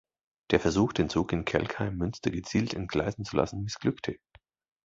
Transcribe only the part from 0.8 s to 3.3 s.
den Zug in Kelkheim-Münster gezielt entgleisen